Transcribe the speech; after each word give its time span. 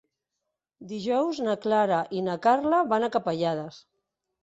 Dijous 0.93 1.43
na 1.49 1.55
Clara 1.67 2.01
i 2.19 2.25
na 2.31 2.41
Carla 2.49 2.83
van 2.97 3.09
a 3.11 3.15
Capellades. 3.19 3.83